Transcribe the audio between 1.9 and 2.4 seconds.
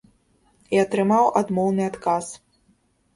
адказ.